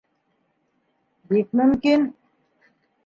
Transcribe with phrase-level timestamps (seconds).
[1.33, 2.09] Бик мөмкин.